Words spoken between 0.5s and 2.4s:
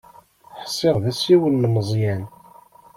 Ḥsiɣ d asiwel n Meẓyan.